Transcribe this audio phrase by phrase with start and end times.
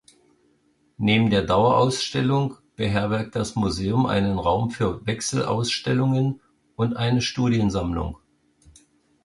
[0.97, 6.41] Neben der Dauerausstellung beherbergt das Museum einen Raum für Wechselausstellungen
[6.75, 8.17] und eine Studiensammlung.